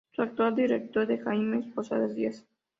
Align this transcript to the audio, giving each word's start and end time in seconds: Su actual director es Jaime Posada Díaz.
Su 0.13 0.23
actual 0.23 0.55
director 0.55 1.11
es 1.11 1.21
Jaime 1.23 1.61
Posada 1.75 2.07
Díaz. 2.07 2.43